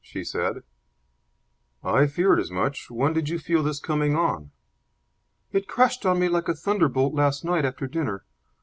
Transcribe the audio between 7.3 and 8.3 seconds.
night after dinner.